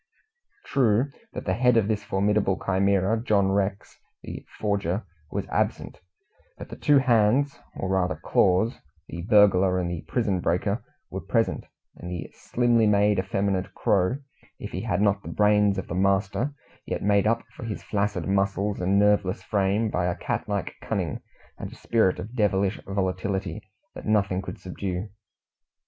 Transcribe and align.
True, 0.65 1.11
that 1.33 1.45
the 1.45 1.53
head 1.53 1.77
of 1.77 1.87
this 1.87 2.03
formidable 2.03 2.57
chimera 2.65 3.21
John 3.23 3.51
Rex, 3.51 3.99
the 4.23 4.43
forger 4.57 5.03
was 5.29 5.45
absent, 5.49 5.99
but 6.57 6.69
the 6.69 6.75
two 6.75 6.97
hands, 6.97 7.59
or 7.75 7.87
rather 7.89 8.15
claws 8.15 8.79
the 9.07 9.21
burglar 9.21 9.77
and 9.77 9.91
the 9.91 10.01
prison 10.01 10.39
breaker 10.39 10.83
were 11.11 11.21
present, 11.21 11.65
and 11.97 12.09
the 12.09 12.31
slimly 12.33 12.87
made, 12.87 13.19
effeminate 13.19 13.75
Crow, 13.75 14.17
if 14.57 14.71
he 14.71 14.81
had 14.81 15.03
not 15.03 15.21
the 15.21 15.29
brains 15.29 15.77
of 15.77 15.87
the 15.87 15.93
master, 15.93 16.55
yet 16.83 17.03
made 17.03 17.27
up 17.27 17.43
for 17.55 17.65
his 17.65 17.83
flaccid 17.83 18.27
muscles 18.27 18.81
and 18.81 18.97
nerveless 18.97 19.43
frame 19.43 19.91
by 19.91 20.07
a 20.07 20.15
cat 20.17 20.49
like 20.49 20.73
cunning, 20.81 21.21
and 21.59 21.71
a 21.71 21.75
spirit 21.75 22.17
of 22.17 22.33
devilish 22.35 22.79
volatility 22.87 23.61
that 23.93 24.07
nothing 24.07 24.41
could 24.41 24.57
subdue. 24.57 25.09